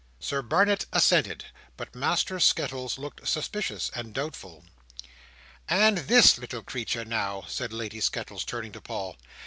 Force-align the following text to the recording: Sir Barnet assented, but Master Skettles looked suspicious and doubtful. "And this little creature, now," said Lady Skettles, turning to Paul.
Sir 0.19 0.41
Barnet 0.41 0.87
assented, 0.91 1.45
but 1.77 1.93
Master 1.93 2.39
Skettles 2.39 2.97
looked 2.97 3.27
suspicious 3.27 3.91
and 3.93 4.15
doubtful. 4.15 4.65
"And 5.69 5.99
this 5.99 6.39
little 6.39 6.63
creature, 6.63 7.05
now," 7.05 7.43
said 7.47 7.71
Lady 7.71 7.99
Skettles, 7.99 8.43
turning 8.43 8.71
to 8.71 8.81
Paul. 8.81 9.15